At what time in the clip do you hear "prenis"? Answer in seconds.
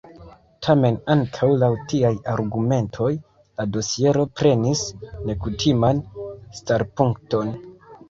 4.43-4.85